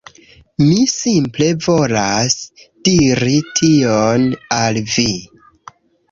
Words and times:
Mi 0.67 0.85
simple 0.91 1.49
volas 1.65 2.35
diri 2.87 3.35
tion 3.59 4.25
al 4.61 4.81
vi. 4.95 5.05